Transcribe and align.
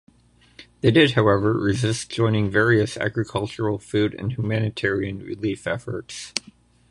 They 0.79 0.89
did, 0.89 1.11
however, 1.11 1.53
resist 1.53 2.09
joining 2.09 2.49
various 2.49 2.97
agricultural, 2.97 3.77
food 3.77 4.15
and 4.17 4.31
humanitarian 4.35 5.19
relief 5.19 5.67
efforts. 5.67 6.33